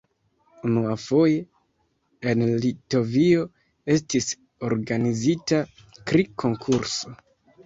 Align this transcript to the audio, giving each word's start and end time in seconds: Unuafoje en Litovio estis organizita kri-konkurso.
Unuafoje 0.67 2.31
en 2.31 2.41
Litovio 2.63 3.43
estis 3.97 4.31
organizita 4.71 5.61
kri-konkurso. 6.09 7.15